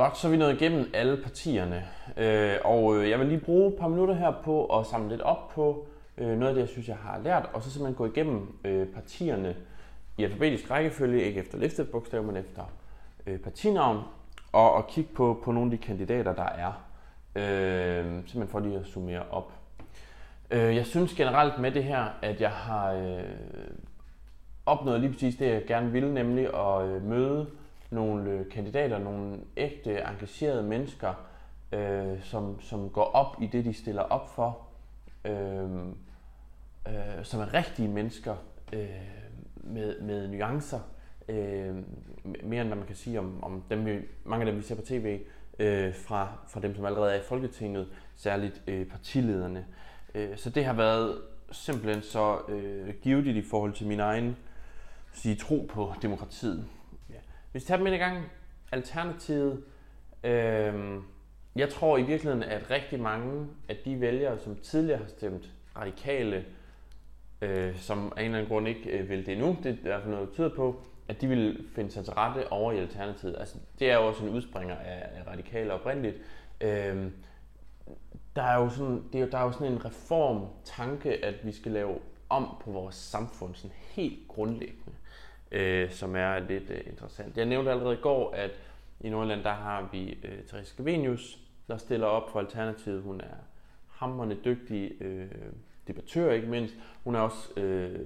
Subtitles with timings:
[0.00, 1.84] Godt, så er vi nået igennem alle partierne.
[2.16, 5.20] Øh, og øh, jeg vil lige bruge et par minutter her på at samle lidt
[5.20, 5.86] op på
[6.18, 8.86] øh, noget af det, jeg synes, jeg har lært, og så simpelthen gå igennem øh,
[8.86, 9.56] partierne
[10.18, 12.62] i alfabetisk rækkefølge, ikke efter listebogstav, men efter
[13.26, 14.02] øh, partinavn,
[14.52, 16.72] og, og kigge på, på nogle af de kandidater, der er.
[17.36, 19.52] Øh, simpelthen for lige at summere op.
[20.50, 23.22] Øh, jeg synes generelt med det her, at jeg har øh,
[24.66, 27.46] opnået lige præcis det, jeg gerne ville, nemlig at øh, møde
[27.90, 31.14] nogle øh, kandidater, nogle ægte, engagerede mennesker,
[31.72, 34.58] øh, som, som går op i det, de stiller op for,
[35.24, 35.86] øh,
[36.88, 38.36] øh, som er rigtige mennesker
[38.72, 38.88] øh,
[39.56, 40.80] med, med nuancer,
[41.28, 41.76] øh,
[42.42, 44.74] mere end hvad man kan sige om, om dem, vi, mange af dem, vi ser
[44.74, 45.20] på tv,
[45.58, 49.66] øh, fra, fra dem, som allerede er i Folketinget, særligt øh, partilederne.
[50.14, 51.18] Øh, så det har været
[51.52, 54.36] simpelthen så øh, givet i forhold til min egen
[55.12, 56.64] sige, tro på demokratiet.
[57.52, 58.24] Hvis vi tager dem ind i gang,
[58.72, 59.62] Alternativet,
[60.24, 60.94] øh,
[61.56, 66.44] jeg tror i virkeligheden, at rigtig mange af de vælgere, som tidligere har stemt radikale,
[67.42, 69.82] øh, som af en eller anden grund ikke øh, vil det nu, det er i
[69.82, 72.78] hvert fald noget, der tyder på, at de vil finde sig til rette over i
[72.78, 73.36] Alternativet.
[73.38, 76.16] Altså, det er jo også en udspringer af, af radikale oprindeligt.
[76.60, 77.10] Øh,
[78.36, 81.52] der er jo sådan, det er, jo, der er jo sådan en reformtanke, at vi
[81.52, 84.92] skal lave om på vores samfund, sådan helt grundlæggende,
[85.52, 87.36] øh, som er lidt øh, interessant.
[87.36, 88.50] Jeg nævnte allerede i går, at
[89.00, 93.02] i Nordland, der har vi øh, Therese Gavenius, der stiller op for Alternativet.
[93.02, 93.36] Hun er
[93.88, 95.30] hammerende dygtig øh,
[95.86, 96.74] debattør, ikke mindst.
[97.04, 97.98] Hun er også øh,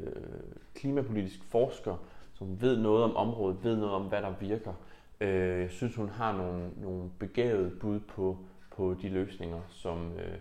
[0.75, 1.97] klimapolitisk forsker,
[2.34, 4.72] som ved noget om området, ved noget om, hvad der virker.
[5.20, 8.39] Øh, jeg synes, hun har nogle, nogle begavede bud på,
[8.77, 10.39] på de løsninger, som, øh,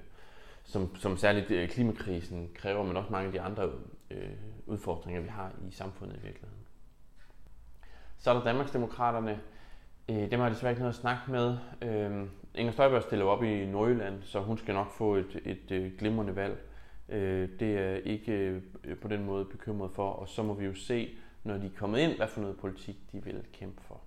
[0.64, 3.72] som, som særligt øh, klimakrisen kræver, men også mange af de andre
[4.12, 4.30] øh,
[4.66, 6.63] udfordringer, vi har i samfundet i virkeligheden.
[8.24, 9.40] Så er der Danmarksdemokraterne.
[10.10, 11.58] Øh, dem har jeg desværre ikke noget at snakke med.
[11.82, 15.98] Øh, Inger Støjberg stiller op i Nordjylland, så hun skal nok få et, et, et
[15.98, 16.58] glimrende valg.
[17.10, 20.74] Øh, det er ikke øh, på den måde bekymret for, og så må vi jo
[20.76, 21.10] se,
[21.44, 24.02] når de er kommet ind, hvad for noget politik de vil kæmpe for.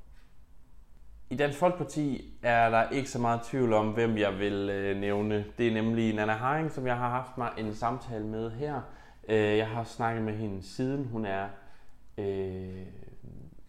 [1.31, 5.45] I Dansk Folkeparti er der ikke så meget tvivl om, hvem jeg vil øh, nævne.
[5.59, 8.81] Det er nemlig Nana Haring, som jeg har haft mig en samtale med her.
[9.29, 11.05] Øh, jeg har snakket med hende siden.
[11.05, 11.49] Hun er
[12.19, 12.87] øh,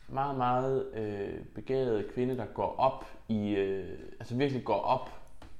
[0.07, 5.09] meget, meget øh, begavet kvinde, der går op i, øh, altså virkelig går op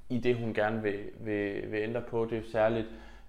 [0.10, 2.26] i det, hun gerne vil, vil, vil ændre på.
[2.26, 2.88] Det er særligt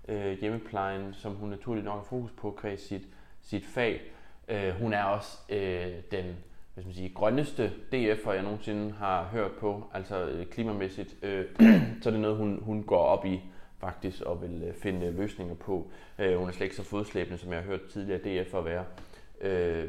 [0.09, 3.03] øh, hjemmeplejen, som hun naturligt nok har fokus på kvæg sit,
[3.43, 4.01] sit fag.
[4.49, 6.37] Øh, hun er også øh, den
[6.79, 11.45] hvis man siger, grønneste DF'er, jeg nogensinde har hørt på, altså øh, klimamæssigt, øh,
[12.03, 13.41] så er det noget, hun, hun går op i
[13.79, 15.91] faktisk og vil øh, finde øh, løsninger på.
[16.19, 18.85] Øh, hun er slet ikke så fodslæbende, som jeg har hørt tidligere DF'er være.
[19.41, 19.89] Øh,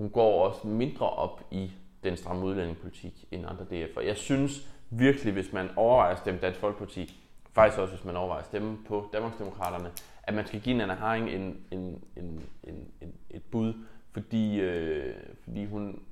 [0.00, 1.70] hun går også mindre op i
[2.04, 4.00] den stramme udlændingepolitik end andre DF'er.
[4.00, 7.20] Jeg synes virkelig, hvis man overvejer at stemme Dansk Folkeparti,
[7.52, 9.90] faktisk også hvis man overvejer at stemme på Danmarksdemokraterne,
[10.22, 13.74] at man skal give Nana Haring en, en, en, en, en, et bud,
[14.12, 16.02] fordi, øh, fordi hun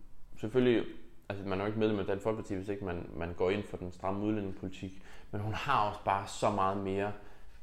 [0.41, 0.85] selvfølgelig,
[1.29, 3.63] altså man er jo ikke medlem af Dansk Folkeparti, hvis ikke man, man går ind
[3.63, 7.13] for den stramme udlændingepolitik, men hun har også bare så meget mere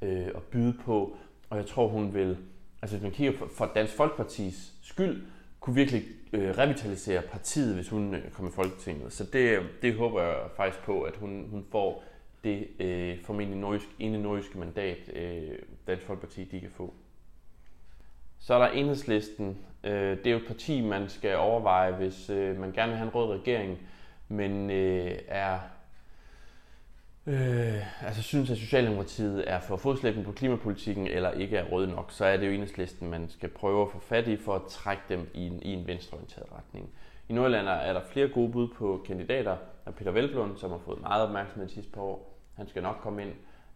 [0.02, 1.18] øh, at byde på,
[1.50, 2.38] og jeg tror hun vil,
[2.82, 5.26] altså hvis man kigger for, for Dansk Folkepartis skyld,
[5.66, 6.04] kunne virkelig
[6.34, 9.14] øh, revitalisere partiet, hvis hun øh, kommer i Folketinget.
[9.14, 12.04] Så det, det håber jeg faktisk på, at hun, hun får
[12.44, 16.94] det øh, formentlig nordisk, ene nordiske mandat, øh, Dansk Folkeparti de kan få.
[18.40, 19.58] Så er der enhedslisten.
[19.84, 23.08] Øh, det er jo et parti, man skal overveje, hvis øh, man gerne vil have
[23.08, 23.80] en rød regering,
[24.28, 25.60] men øh, er
[27.28, 32.12] øh, altså synes, at Socialdemokratiet er for fodslæbende på klimapolitikken, eller ikke er rød nok,
[32.12, 35.04] så er det jo enhedslisten, man skal prøve at få fat i for at trække
[35.10, 36.90] dem i en, i en venstreorienteret retning.
[37.30, 39.58] I Nordjylland er der flere gode bud på kandidater.
[39.86, 42.40] Der er Peter Velblom, som har fået meget opmærksomhed de sidste par år.
[42.56, 43.32] Han skal nok komme ind.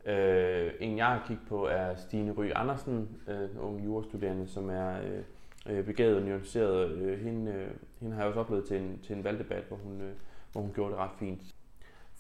[0.06, 4.70] Øh, en jeg har kigget på er Stine Ry Andersen, øh, en ung jurastuderende, som
[4.70, 6.92] er øh, øh, begavet og nuanceret.
[6.92, 10.02] Øh, hende, øh, hende har jeg også oplevet til en, til en valgdebat, hvor hun,
[10.02, 10.12] øh,
[10.52, 11.42] hvor hun gjorde det ret fint.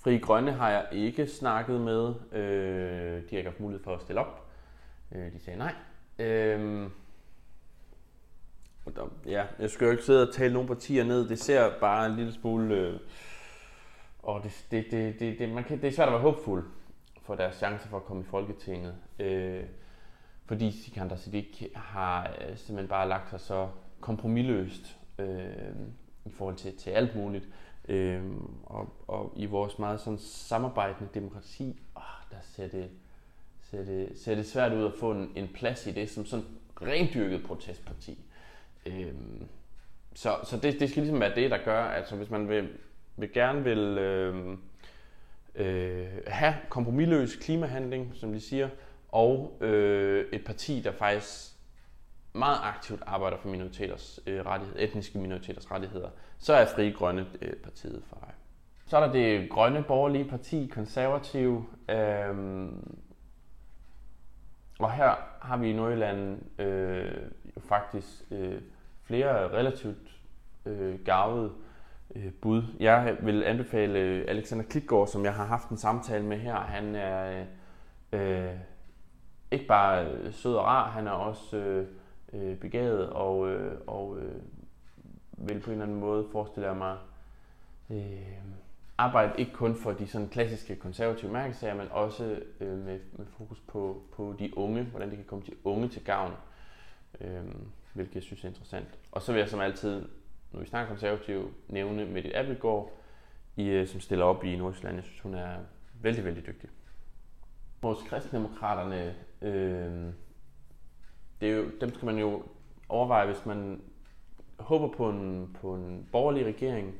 [0.03, 2.13] Fri Grønne har jeg ikke snakket med.
[2.31, 4.49] Øh, de har ikke haft mulighed for at stille op.
[5.11, 5.73] Øh, de sagde nej.
[6.19, 6.89] Øh,
[8.85, 11.29] og der, ja, jeg skal jo ikke sidde og tale nogle partier ned.
[11.29, 12.75] Det ser bare en lille smule...
[12.75, 12.99] Øh,
[14.23, 16.65] og det, det, det, det, det, man kan, det er svært at være håbfuld
[17.21, 18.95] for deres chance for at komme i Folketinget.
[19.19, 19.63] Øh,
[20.45, 23.69] fordi Sikander Siddiq har øh, simpelthen bare lagt sig så
[23.99, 25.47] kompromilløst øh,
[26.25, 27.49] i forhold til, til alt muligt.
[27.89, 28.23] Øh,
[28.63, 32.01] og, og i vores meget sådan samarbejdende demokrati, åh,
[32.31, 32.89] der ser det,
[33.61, 36.45] ser, det, ser det svært ud at få en, en plads i det som sådan
[36.81, 38.19] rendyrket protestparti.
[38.85, 39.13] Øh,
[40.13, 42.69] så så det, det skal ligesom være det, der gør, at altså, hvis man vil
[43.19, 44.57] vil gerne vil øh,
[45.55, 48.69] øh, have kompromilløs klimahandling, som de siger,
[49.11, 51.49] og øh, et parti, der faktisk
[52.33, 57.53] meget aktivt arbejder for minoriteters øh, rettigheder, etniske minoriteters rettigheder, så er Fri Grønne øh,
[57.53, 58.33] partiet for dig.
[58.85, 61.69] Så er der det grønne borgerlige parti, konservativ.
[61.89, 62.67] Øh,
[64.79, 67.11] og her har vi i Nordjylland øh,
[67.55, 68.61] jo faktisk øh,
[69.03, 70.19] flere relativt
[70.65, 71.51] øh, gavede
[72.15, 72.63] øh, bud.
[72.79, 73.99] Jeg vil anbefale
[74.29, 76.55] Alexander Klitgaard, som jeg har haft en samtale med her.
[76.55, 77.45] Han er
[78.11, 78.51] øh,
[79.51, 81.87] ikke bare øh, sød og rar, han er også øh,
[82.33, 84.41] øh, begavet og, øh, og øh,
[85.37, 86.97] vil på en eller anden måde, forestille jeg mig,
[87.89, 88.43] øh,
[88.97, 93.59] arbejde ikke kun for de sådan klassiske konservative mærkesager, men også øh, med, med fokus
[93.59, 96.33] på, på de unge, hvordan det kan komme de unge til gavn,
[97.21, 97.43] øh,
[97.93, 98.87] hvilket jeg synes er interessant.
[99.11, 100.05] Og så vil jeg som altid,
[100.51, 102.99] når vi snakker konservativ, nævne Mette Appelgaard,
[103.59, 104.95] i, øh, som stiller op i Nordsjælland.
[104.95, 105.55] Jeg synes, hun er
[106.01, 106.69] vældig, vældig dygtig.
[107.83, 110.13] Hos kristendemokraterne, øh,
[111.41, 112.43] det er jo, dem skal man jo
[112.89, 113.81] overveje, hvis man
[114.59, 116.95] håber på en, på en borgerlig regering,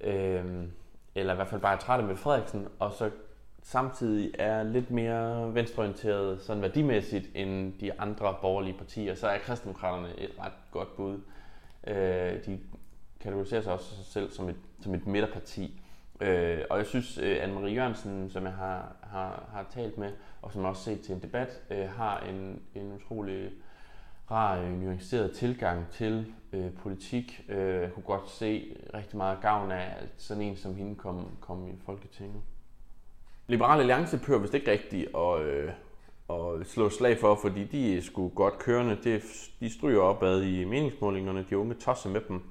[0.00, 0.64] øh,
[1.14, 3.10] eller i hvert fald bare er træt af Frederiksen, og så
[3.62, 10.08] samtidig er lidt mere venstreorienteret sådan værdimæssigt end de andre borgerlige partier, så er kristdemokraterne
[10.18, 11.20] et ret godt bud.
[11.86, 12.60] Øh, de
[13.20, 15.81] kategoriserer sig også sig selv som et, som et midterparti.
[16.22, 20.52] Øh, og jeg synes, øh, Anne-Marie Jørgensen, som jeg har, har, har talt med, og
[20.52, 23.50] som også set til en debat, øh, har en, en utrolig
[24.30, 27.44] rar, øh, nuanceret tilgang til øh, politik.
[27.48, 31.26] Øh, jeg kunne godt se rigtig meget gavn af, at sådan en som hende kom,
[31.40, 32.42] kom i Folketinget.
[33.46, 35.70] Liberale Alliance pører vist ikke rigtigt at, øh,
[36.30, 38.98] at slå slag for, fordi de er sgu godt kørende.
[39.04, 39.22] Det,
[39.60, 42.42] de stryger opad i meningsmålingerne, de unge tosser med dem.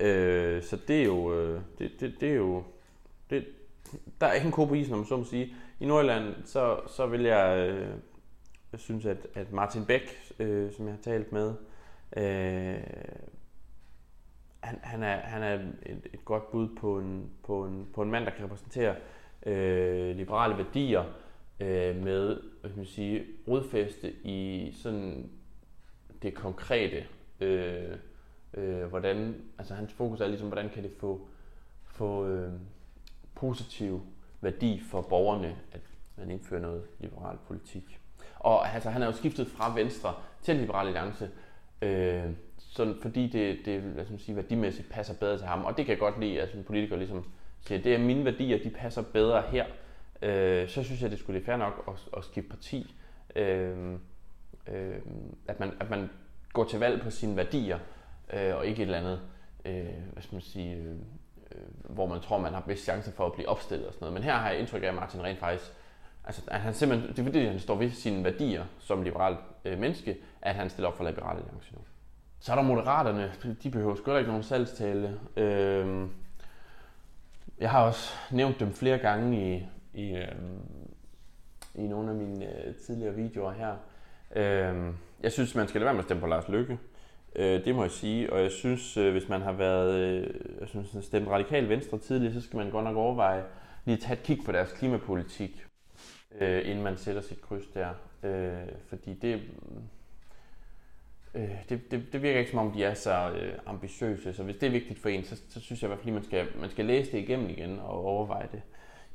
[0.00, 2.62] Øh, så det er jo, øh, det, det, det er jo
[3.32, 3.46] det,
[4.20, 5.54] der er ikke en ko på isen, om så må sige.
[5.80, 7.88] I Nordjylland, så, så vil jeg, øh,
[8.72, 11.54] jeg synes, at, at Martin Bæk, øh, som jeg har talt med,
[12.16, 12.82] øh,
[14.60, 15.54] han, han, er, han er
[15.86, 18.96] et, et godt bud på en, på, en, på en mand, der kan repræsentere
[19.46, 21.04] øh, liberale værdier
[21.60, 25.30] øh, med hvad kan man sige, rodfæste i sådan
[26.22, 27.04] det konkrete.
[27.40, 27.96] Øh,
[28.54, 31.28] øh, hvordan, altså hans fokus er ligesom, hvordan kan det få,
[31.84, 32.52] få øh,
[33.42, 34.02] positiv
[34.40, 35.80] værdi for borgerne, at
[36.16, 37.98] man indfører noget liberal politik.
[38.38, 41.30] Og altså, han er jo skiftet fra Venstre til Liberal Alliance,
[41.82, 45.64] øh, sådan, fordi det, det lad os sige, værdimæssigt passer bedre til ham.
[45.64, 47.24] Og det kan jeg godt lide, at en politiker ligesom
[47.60, 49.66] siger, det er mine værdier, de passer bedre her.
[50.22, 52.94] Øh, så synes jeg, det skulle være fair nok at, at skifte parti.
[53.36, 53.92] Øh,
[54.68, 55.00] øh,
[55.48, 56.10] at, man, at man
[56.52, 57.78] går til valg på sine værdier,
[58.32, 59.20] øh, og ikke et eller andet,
[59.64, 60.96] øh, hvad skal man sige, øh,
[61.54, 64.14] Øh, hvor man tror, man har bedst chance for at blive opstillet og sådan noget.
[64.14, 65.72] Men her har jeg indtryk af, at Martin rent faktisk
[66.24, 69.78] Altså, at han simpelthen, det er fordi, han står ved sine værdier som liberal øh,
[69.78, 71.78] menneske, at han stiller op for Liberal alliance nu.
[72.40, 73.32] Så er der moderaterne,
[73.62, 75.20] de behøver sgu ikke nogen salgstale.
[75.36, 76.06] Øh,
[77.58, 80.28] jeg har også nævnt dem flere gange i, i, øh,
[81.74, 83.74] i nogle af mine øh, tidligere videoer her.
[84.36, 86.78] Øh, jeg synes, man skal lade være med at stemme på Lars Lykke.
[87.36, 90.30] Øh, det må jeg sige, og jeg synes, øh, hvis man har været øh,
[90.60, 93.44] jeg synes, stemt radikal venstre tidligere, så skal man godt nok overveje
[93.84, 95.66] lige at tage et kig på deres klimapolitik
[96.40, 97.88] øh, inden man sætter sit kryds der.
[98.22, 99.40] Øh, fordi det,
[101.34, 104.34] øh, det, det, det virker ikke som om, de er så øh, ambitiøse.
[104.34, 106.14] Så hvis det er vigtigt for en, så, så synes jeg i hvert fald, at
[106.14, 108.62] man skal, man skal læse det igennem igen og overveje det.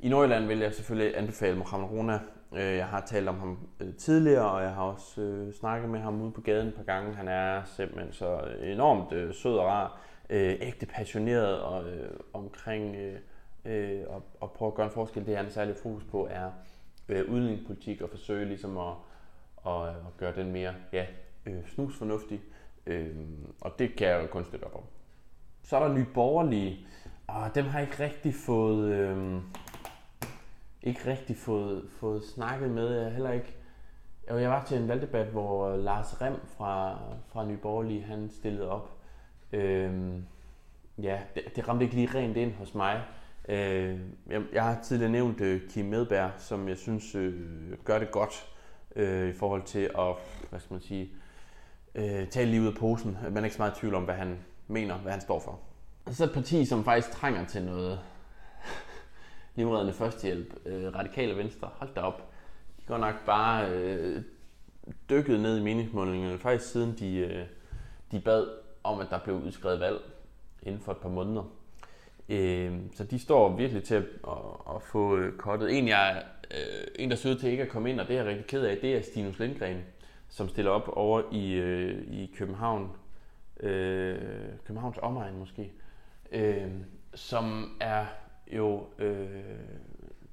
[0.00, 2.18] I Nordjylland vil jeg selvfølgelig anbefale Mohamed Rona.
[2.52, 6.00] Øh, jeg har talt om ham øh, tidligere, og jeg har også øh, snakket med
[6.00, 7.14] ham ude på gaden et par gange.
[7.14, 10.00] Han er simpelthen så øh, enormt øh, sød og rar,
[10.30, 13.18] øh, ægte passioneret og, øh, omkring øh,
[13.64, 15.26] øh, og, og prøve at gøre en forskel.
[15.26, 16.50] Det, han særlig fokus på, er
[17.08, 18.94] øh, udlændingepolitik og forsøge ligesom at,
[19.66, 21.06] at, øh, at gøre den mere ja,
[21.46, 22.40] øh, snusfornuftig.
[22.86, 23.16] Øh,
[23.60, 24.82] og det kan jeg jo kun støtte op om.
[25.62, 26.86] Så er der nye borgerlige,
[27.26, 29.36] og dem har jeg ikke rigtig fået, øh,
[30.82, 32.94] ikke rigtig fået, fået snakket med.
[32.94, 33.58] Jeg heller ikke
[34.36, 38.90] jeg var til en valgdebat, hvor Lars Rem fra, fra Nye Borgerlige, han stillede op.
[39.52, 40.24] Øhm,
[41.02, 43.02] ja, det, det ramte ikke lige rent ind hos mig.
[43.48, 47.32] Øh, jeg, jeg har tidligere nævnt øh, Kim Medberg, som jeg synes øh,
[47.84, 48.46] gør det godt
[48.96, 50.14] øh, i forhold til at,
[50.50, 51.10] hvad skal man sige,
[51.94, 53.18] øh, lige ud af posen.
[53.22, 55.60] Man er ikke så meget i tvivl om, hvad han mener, hvad han står for.
[56.12, 58.00] Så et parti, som faktisk trænger til noget
[59.58, 62.32] livreddende førstehjælp, øh, radikale venstre, hold da op.
[62.80, 64.22] De går nok bare øh,
[65.10, 67.46] dykket ned i meningsmålingerne, faktisk siden de, øh,
[68.12, 68.48] de bad
[68.84, 70.00] om, at der blev udskrevet valg
[70.62, 71.42] inden for et par måneder.
[72.28, 75.78] Øh, så de står virkelig til at, at, at få øh, kottet.
[75.78, 78.30] En, jeg, øh, en, der ser til ikke at komme ind, og det er jeg
[78.30, 79.82] rigtig ked af, det er Stinus Lindgren,
[80.28, 82.90] som stiller op over i, øh, i København.
[83.60, 84.18] Øh,
[84.66, 85.72] Københavns omegn måske.
[86.32, 86.70] Øh,
[87.14, 88.06] som er
[88.52, 89.28] jo øh,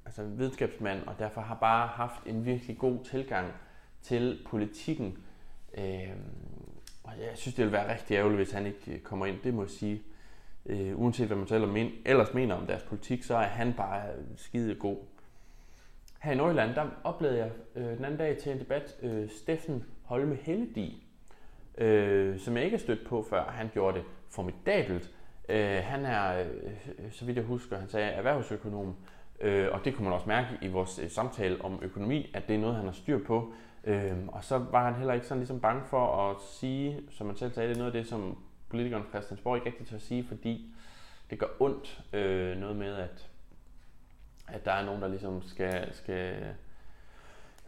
[0.04, 3.52] altså videnskabsmand, og derfor har bare haft en virkelig god tilgang
[4.02, 5.18] til politikken.
[5.78, 6.10] Øh,
[7.04, 9.54] og jeg synes, det vil være rigtig ærgerligt, hvis han ikke øh, kommer ind, det
[9.54, 10.02] må jeg sige.
[10.66, 14.02] Øh, uanset hvad man selv ellers mener om deres politik, så er han bare
[14.36, 14.96] skide god.
[16.22, 19.84] Her i Nordjylland, der oplevede jeg øh, den anden dag til en debat øh, Steffen
[20.02, 21.06] Holme Helledi,
[21.78, 23.44] øh, som jeg ikke har stødt på før.
[23.44, 25.10] Han gjorde det formidabelt.
[25.48, 28.96] Øh, han er, øh, så vidt jeg husker, han sagde erhvervsøkonom,
[29.40, 32.56] øh, og det kunne man også mærke i vores øh, samtale om økonomi, at det
[32.56, 33.52] er noget, han har styr på.
[33.84, 37.36] Øh, og så var han heller ikke sådan ligesom bange for at sige, som man
[37.36, 38.38] selv sagde, det er noget af det, som
[38.68, 40.74] politikeren Christiansborg ikke rigtig tør at sige, fordi
[41.30, 43.30] det gør ondt øh, noget med, at,
[44.48, 46.36] at der er nogen, der ligesom skal, skal,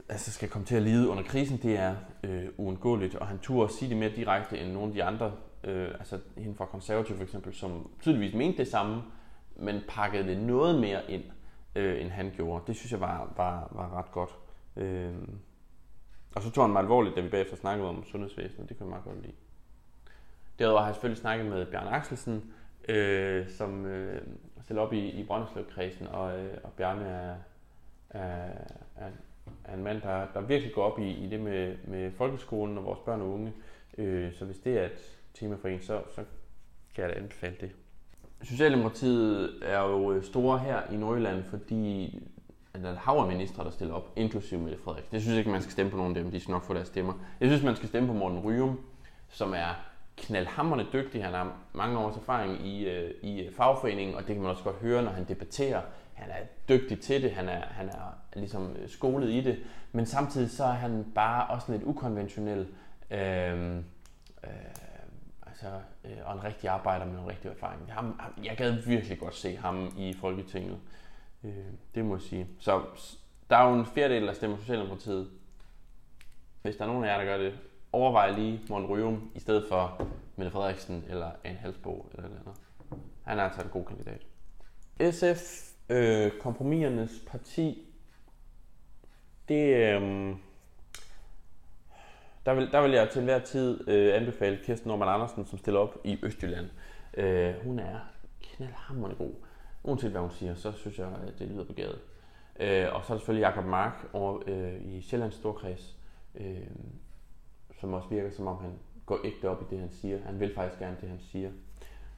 [0.08, 1.56] altså skal komme til at lide under krisen.
[1.62, 1.94] Det er
[2.24, 5.32] øh, uundgåeligt, og han turde sige det mere direkte end nogle af de andre,
[5.64, 9.02] øh, altså hende fra konservativ for eksempel, som tydeligvis mente det samme,
[9.56, 11.24] men pakkede det noget mere ind,
[11.74, 12.64] øh, end han gjorde.
[12.66, 14.36] Det synes jeg var, var, var ret godt.
[14.76, 15.14] Øh,
[16.36, 18.68] og så tog han mig alvorligt, da vi bagefter snakkede om sundhedsvæsenet.
[18.68, 19.34] Det kunne jeg meget godt lide.
[20.58, 22.52] Derudover har jeg selvfølgelig snakket med Bjørn Axelsen,
[22.88, 24.22] øh, som øh,
[24.62, 27.36] stiller op i, i Brønderslev-kredsen, og, øh, og Bjarne er,
[28.10, 28.50] er,
[28.96, 29.10] er,
[29.64, 32.84] er en mand, der, der virkelig går op i, i det med, med folkeskolen og
[32.84, 33.52] vores børn og unge.
[33.98, 36.24] Øh, så hvis det er et tema for en, så, så
[36.94, 37.70] kan jeg da anbefale det.
[38.42, 42.14] Socialdemokratiet er jo øh, store her i Nordjylland, fordi
[42.74, 45.12] at der er hav af ministre, der stiller op, inklusive Mette Frederik.
[45.12, 46.32] Det synes jeg ikke, man skal stemme på nogen af dem.
[46.32, 47.12] De skal nok få deres stemmer.
[47.40, 48.80] Jeg synes, man skal stemme på Morten Ryum,
[49.28, 51.24] som er knaldhammerne dygtig.
[51.24, 54.64] Han har mange års erfaring i, øh, i øh, fagforeningen, og det kan man også
[54.64, 55.82] godt høre, når han debatterer.
[56.14, 59.58] Han er dygtig til det, han er, han er ligesom øh, skolet i det,
[59.92, 62.66] men samtidig så er han bare også lidt ukonventionel.
[63.10, 63.76] Øh,
[66.38, 67.92] en rigtig arbejder med en rigtig erfaring.
[67.92, 70.78] Ham, jeg gad virkelig godt se ham i Folketinget.
[71.44, 71.52] Øh,
[71.94, 72.46] det må jeg sige.
[72.58, 72.82] Så
[73.50, 75.30] der er jo en fjerdedel, der stemmer Socialdemokratiet.
[76.62, 77.58] Hvis der er nogen af jer, der gør det,
[77.92, 82.60] overvej lige Morten Ryum i stedet for Mette Frederiksen eller Anne Halsbo eller noget andet.
[83.24, 84.26] Han er altså en god kandidat.
[85.14, 87.88] SF, øh, kompromisernes parti,
[89.48, 90.36] det, øh,
[92.48, 95.80] der, vil, der vil jeg til hver tid øh, anbefale Kirsten Norman Andersen, som stiller
[95.80, 96.66] op i Østjylland.
[97.14, 97.98] Øh, hun er
[98.42, 99.32] knaldhammerende god.
[99.82, 101.98] Uanset hvad hun siger, så synes jeg, at det lyder begavet.
[102.60, 105.96] Øh, og så er der selvfølgelig Jakob Mark over øh, i Sjællands Storkreds.
[106.34, 106.56] Øh,
[107.80, 108.72] som også virker som om han
[109.06, 110.18] går ægte op i det, han siger.
[110.26, 111.50] Han vil faktisk gerne det, han siger.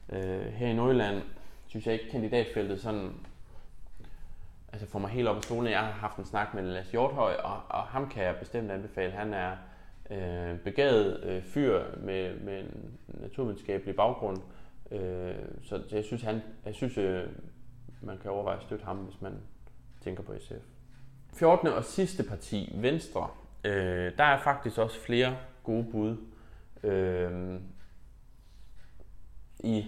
[0.09, 1.21] Øh, her i Nordjylland
[1.67, 3.13] synes jeg ikke, kandidatfeltet sådan
[4.71, 5.71] altså får mig helt op af stolen.
[5.71, 9.11] Jeg har haft en snak med Lars Hjorthøj, og, og ham kan jeg bestemt anbefale.
[9.11, 9.51] Han er
[10.11, 14.37] øh, begavet øh, fyr med, med en naturvidenskabelig baggrund.
[14.91, 17.23] Øh, så jeg synes, han, jeg synes øh,
[18.01, 19.33] man kan overveje at støtte ham, hvis man
[20.01, 20.63] tænker på SF.
[21.33, 21.67] 14.
[21.67, 23.29] og sidste parti, Venstre.
[23.63, 26.17] Øh, der er faktisk også flere gode bud.
[26.83, 27.59] Øh,
[29.59, 29.85] I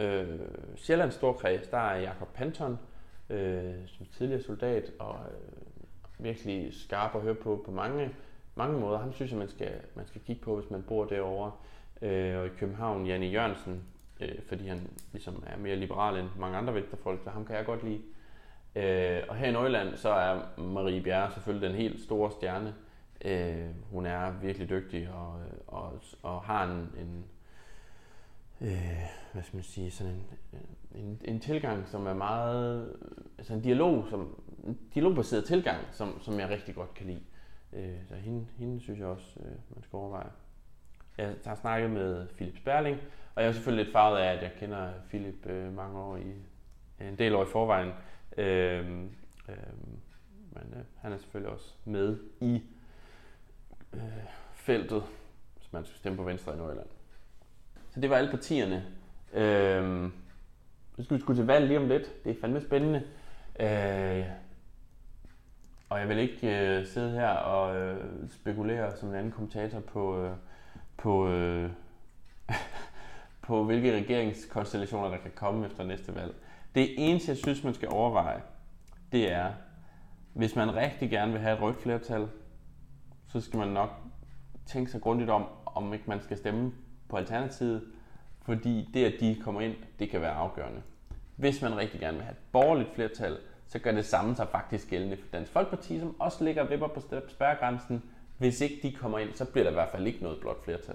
[0.00, 0.40] øh,
[0.76, 2.78] Sjællands Storkreds, der er Jakob Panton,
[3.30, 8.10] øh, som tidligere soldat, og øh, virkelig skarp at høre på på mange,
[8.54, 8.98] mange måder.
[8.98, 11.52] Ham synes jeg, man skal, man skal kigge på, hvis man bor derovre.
[12.02, 13.82] Øh, og i København, Janne Jørgensen,
[14.20, 17.66] øh, fordi han ligesom er mere liberal end mange andre vægterfolk, så ham kan jeg
[17.66, 18.00] godt lide.
[18.76, 22.74] Øh, og her i Nordjylland, så er Marie Bjerre selvfølgelig den helt store stjerne.
[23.24, 27.24] Øh, hun er virkelig dygtig og, og, og har en, en
[28.60, 30.24] øh, hvad skal man sige, sådan en,
[30.94, 32.96] en, en tilgang, som er meget,
[33.38, 37.20] altså en dialog, som, en dialogbaseret tilgang, som, som jeg rigtig godt kan lide.
[37.74, 40.30] Øh, så hende, hende synes jeg også, øh, man skal overveje.
[41.18, 42.98] Jeg har snakket med Philip Sperling,
[43.34, 46.32] og jeg er selvfølgelig lidt farvet af, at jeg kender Philip øh, mange år i
[47.00, 47.92] en del år i forvejen.
[48.38, 48.88] Øh,
[49.48, 49.56] øh,
[50.50, 52.62] men øh, han er selvfølgelig også med i
[53.92, 54.00] øh,
[54.52, 55.02] feltet,
[55.56, 56.88] hvis man skal stemme på Venstre i Nordjylland.
[57.90, 58.84] Så det var alle partierne.
[59.32, 60.10] Øh,
[60.96, 62.24] så skal vi skulle til valg lige om lidt.
[62.24, 63.02] Det er fandme spændende.
[63.60, 64.24] Øh,
[65.88, 67.96] og jeg vil ikke øh, sidde her og øh,
[68.30, 70.32] spekulere som en anden kommentator på, øh,
[70.96, 71.70] på, øh,
[73.46, 76.34] på hvilke regeringskonstellationer, der kan komme efter næste valg.
[76.74, 78.40] Det eneste, jeg synes, man skal overveje,
[79.12, 79.52] det er,
[80.32, 82.28] hvis man rigtig gerne vil have et rødt flertal,
[83.28, 83.90] så skal man nok
[84.66, 86.72] tænke sig grundigt om, om ikke man skal stemme
[87.08, 87.82] på Alternativet,
[88.42, 90.82] fordi det, at de kommer ind, det kan være afgørende.
[91.36, 93.38] hvis man rigtig gerne vil have et borgerligt flertal,
[93.74, 97.00] så gør det samme sig faktisk gældende for Dansk Folkeparti, som også ligger vipper på
[97.28, 98.02] spærregrænsen.
[98.38, 100.94] Hvis ikke de kommer ind, så bliver der i hvert fald ikke noget blot flertal.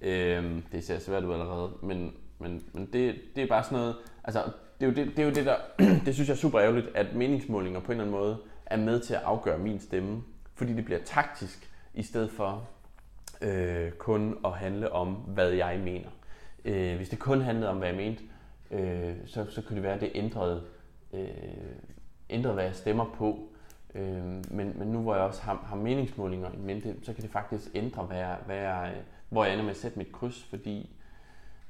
[0.00, 3.96] Øhm, det ser svært ud allerede, men, men, men det, det er bare sådan noget,
[4.24, 4.42] altså
[4.80, 5.56] det er jo det, det, er jo det der,
[6.06, 9.00] det synes jeg er super ærgerligt, at meningsmålinger på en eller anden måde er med
[9.00, 10.22] til at afgøre min stemme,
[10.54, 12.68] fordi det bliver taktisk, i stedet for
[13.42, 16.08] øh, kun at handle om, hvad jeg mener.
[16.64, 18.22] Øh, hvis det kun handlede om, hvad jeg mente,
[18.70, 20.62] øh, så, så kunne det være, at det ændrede,
[21.12, 21.28] øh,
[22.30, 23.38] ændret, hvad jeg stemmer på.
[23.94, 27.30] Øh, men, men nu hvor jeg også har, har meningsmålinger i mente, så kan det
[27.30, 28.94] faktisk ændre, hvad jeg, hvad jeg,
[29.28, 30.96] hvor jeg ender med at sætte mit kryds, fordi,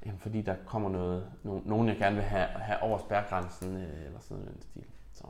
[0.07, 4.07] jamen, fordi der kommer noget, no, nogen, jeg gerne vil have, have over spærgrænsen, øh,
[4.07, 4.85] eller sådan noget stil.
[5.12, 5.25] Så.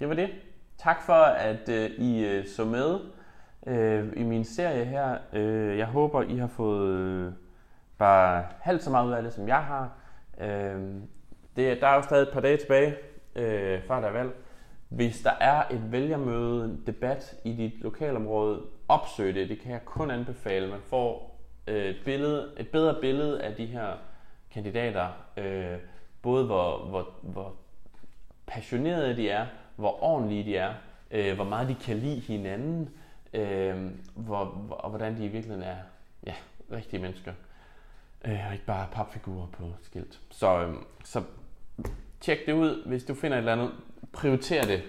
[0.00, 0.30] Det var det.
[0.78, 3.00] Tak for, at øh, I øh, så med
[3.66, 5.18] øh, i min serie her.
[5.32, 7.32] Øh, jeg håber, I har fået øh,
[7.98, 9.92] bare halvt så meget ud af det, som jeg har.
[10.40, 10.94] Øh,
[11.56, 12.96] det, der er jo stadig et par dage tilbage,
[13.34, 14.30] øh, før der er valg.
[14.88, 19.48] Hvis der er et vælgermøde, en debat i dit lokalområde, opsøg det.
[19.48, 20.70] Det kan jeg kun anbefale.
[20.70, 23.92] Man får øh, et, billede, et bedre billede af de her
[24.50, 25.08] kandidater.
[25.36, 25.78] Øh,
[26.22, 27.54] både hvor, hvor, hvor
[28.46, 29.46] passionerede de er,
[29.76, 30.74] hvor ordentlige de er,
[31.10, 32.90] øh, hvor meget de kan lide hinanden,
[33.32, 35.76] øh, hvor, hvor, og hvordan de i virkeligheden er
[36.26, 36.34] ja,
[36.72, 37.32] rigtige mennesker.
[38.24, 40.20] Øh, og ikke bare papfigurer på skilt.
[40.30, 41.22] Så, øh, så
[42.20, 43.70] tjek det ud, hvis du finder et eller andet.
[44.12, 44.82] Prioriter det.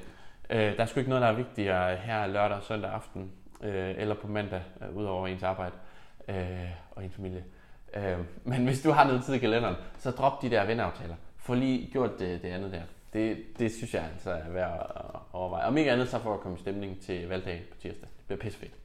[0.50, 3.32] Øh, der er sgu ikke noget, der er vigtigere her lørdag og søndag aften,
[3.64, 5.76] øh, eller på mandag, øh, udover ens arbejde
[6.28, 6.36] øh,
[6.92, 7.44] og ens familie.
[7.94, 11.16] Øh, men hvis du har noget tid i kalenderen, så drop de der venneaftaler.
[11.38, 12.82] Få lige gjort det, det andet der.
[13.14, 15.66] Det, det synes jeg altså er værd at overveje.
[15.66, 18.10] Om ikke andet så for at komme i stemning til valgdagen på tirsdag.
[18.18, 18.81] Det bliver pissefedt.